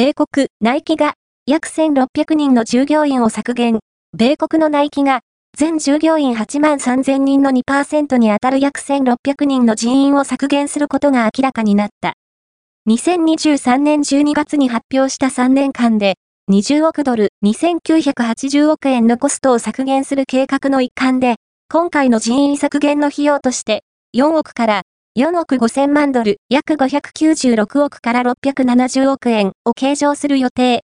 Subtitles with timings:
[0.00, 3.80] 米国、ナイキが、約1600人の従業員を削減。
[4.16, 5.22] 米国のナイキが、
[5.56, 12.12] 全従業員8万3000人の2%に当たる約1600人の人員を削減することが明らかになった。
[12.88, 16.14] 2023年12月に発表した3年間で、
[16.48, 21.38] 20億ドル2980億円のコストを削減する計画の一環で、
[21.68, 23.82] 今回の人員削減の費用として、
[24.16, 24.82] 4億から
[25.16, 30.76] 4億5000万ドル約596億から670億円を計上する予定。